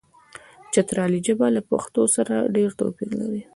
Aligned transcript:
چترالي 0.73 1.19
ژبه 1.25 1.47
له 1.55 1.61
پښتو 1.69 2.01
سره 2.15 2.33
ډېر 2.55 2.69
توپیر 2.79 3.09
لري. 3.19 3.41